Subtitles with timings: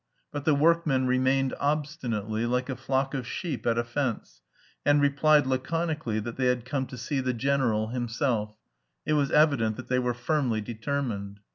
[0.31, 4.41] But the workmen remained obstinately, like a flock of sheep at a fence,
[4.83, 8.57] and replied laconically that they had come to see "the general himself";
[9.05, 11.39] it was evident that they were firmly determined.